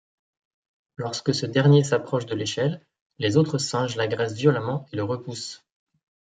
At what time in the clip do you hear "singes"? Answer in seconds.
3.59-3.95